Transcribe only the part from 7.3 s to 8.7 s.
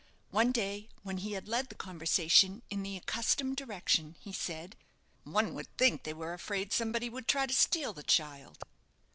to steal the child."